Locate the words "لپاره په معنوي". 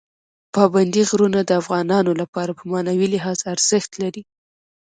2.21-3.07